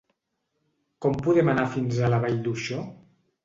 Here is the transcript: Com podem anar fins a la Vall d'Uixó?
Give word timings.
Com 1.07 1.19
podem 1.29 1.53
anar 1.55 1.67
fins 1.77 2.03
a 2.09 2.13
la 2.17 2.23
Vall 2.27 2.43
d'Uixó? 2.51 2.85